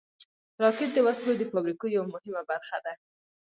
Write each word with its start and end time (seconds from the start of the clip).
راکټ 0.63 0.89
د 0.93 0.97
وسلو 1.07 1.31
د 1.37 1.43
فابریکو 1.51 1.85
یوه 1.95 2.07
مهمه 2.13 2.41
برخه 2.51 2.77
ده 2.85 2.93